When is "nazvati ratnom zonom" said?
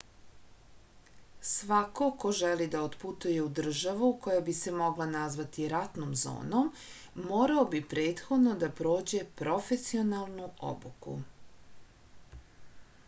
5.11-6.71